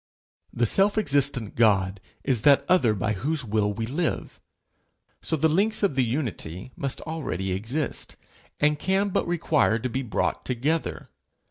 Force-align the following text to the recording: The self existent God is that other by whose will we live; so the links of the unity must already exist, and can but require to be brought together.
The 0.51 0.65
self 0.65 0.97
existent 0.97 1.53
God 1.55 2.01
is 2.23 2.41
that 2.41 2.65
other 2.67 2.95
by 2.95 3.13
whose 3.13 3.45
will 3.45 3.71
we 3.71 3.85
live; 3.85 4.39
so 5.21 5.35
the 5.35 5.47
links 5.47 5.83
of 5.83 5.93
the 5.93 6.03
unity 6.03 6.71
must 6.75 7.01
already 7.01 7.51
exist, 7.51 8.15
and 8.59 8.79
can 8.79 9.09
but 9.09 9.27
require 9.27 9.77
to 9.77 9.89
be 9.91 10.01
brought 10.01 10.43
together. 10.43 11.09